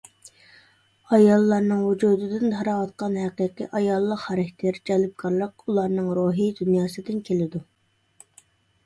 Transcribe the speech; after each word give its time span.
ئاياللارنىڭ 1.15 1.83
ۋۇجۇدىدىن 1.89 2.47
تاراۋاتقان 2.53 3.19
ھەقىقىي 3.23 3.67
ئاياللىق 3.81 4.21
خاراكتېر، 4.23 4.79
جەلپكارلىق 4.91 5.67
ئۇلارنىڭ 5.67 6.09
روھىي 6.21 6.49
دۇنياسىدىن 6.63 7.21
كېلىدۇ. 7.29 7.63